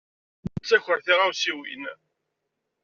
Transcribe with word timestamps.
Nettaker 0.53 0.99
tiɣawsiwin. 1.05 1.83